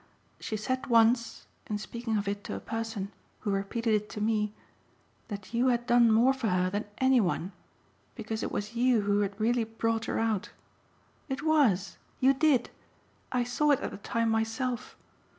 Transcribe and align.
She 0.39 0.57
said 0.57 0.87
once, 0.87 1.45
in 1.67 1.77
speaking 1.77 2.17
of 2.17 2.27
it 2.27 2.43
to 2.45 2.55
a 2.55 2.59
person 2.59 3.11
who 3.41 3.51
repeated 3.51 3.93
it 3.93 4.09
to 4.09 4.19
me, 4.19 4.51
that 5.27 5.53
you 5.53 5.67
had 5.67 5.85
done 5.85 6.11
more 6.11 6.33
for 6.33 6.47
her 6.47 6.71
than 6.71 6.85
any 6.97 7.21
one, 7.21 7.51
because 8.15 8.41
it 8.41 8.51
was 8.51 8.73
you 8.73 9.01
who 9.01 9.19
had 9.19 9.39
really 9.39 9.63
brought 9.63 10.05
her 10.05 10.17
out. 10.19 10.49
It 11.29 11.43
WAS. 11.43 11.97
You 12.19 12.33
did. 12.33 12.71
I 13.31 13.43
saw 13.43 13.69
it 13.69 13.79
at 13.81 13.91
the 13.91 13.97
time 13.97 14.29
myself. 14.29 14.97